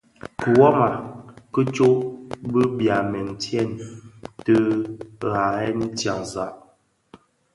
Kiwoma 0.37 0.87
ki 1.53 1.61
tsok 1.73 1.97
bi 2.51 2.61
byamèn 2.77 3.27
tyèn 3.43 3.69
ti 4.43 4.55
dhayen 5.19 5.79
tyanzag. 5.99 6.55